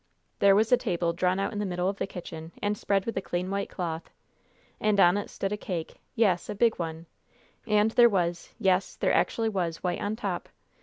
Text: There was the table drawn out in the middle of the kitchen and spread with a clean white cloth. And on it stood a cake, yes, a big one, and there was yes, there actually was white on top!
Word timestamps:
There 0.39 0.55
was 0.55 0.71
the 0.71 0.77
table 0.77 1.13
drawn 1.13 1.37
out 1.39 1.53
in 1.53 1.59
the 1.59 1.65
middle 1.67 1.87
of 1.87 1.99
the 1.99 2.07
kitchen 2.07 2.51
and 2.59 2.75
spread 2.75 3.05
with 3.05 3.15
a 3.17 3.21
clean 3.21 3.51
white 3.51 3.69
cloth. 3.69 4.09
And 4.79 4.99
on 4.99 5.15
it 5.15 5.29
stood 5.29 5.51
a 5.51 5.57
cake, 5.57 5.97
yes, 6.15 6.49
a 6.49 6.55
big 6.55 6.79
one, 6.79 7.05
and 7.67 7.91
there 7.91 8.09
was 8.09 8.51
yes, 8.57 8.95
there 8.95 9.13
actually 9.13 9.49
was 9.49 9.83
white 9.83 10.01
on 10.01 10.15
top! 10.15 10.49